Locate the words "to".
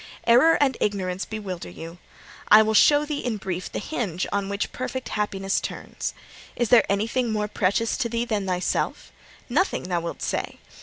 7.97-8.09